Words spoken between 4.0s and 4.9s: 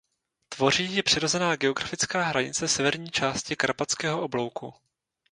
oblouku.